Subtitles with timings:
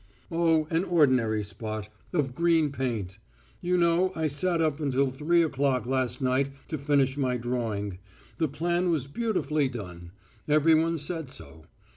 [0.31, 3.19] "Oh, an ordinary spot of green paint.
[3.61, 7.99] You know I sat up until three o'clock last night to finish my drawing.
[8.39, 10.09] The plan was beautifully done.
[10.47, 11.65] Everyone said so.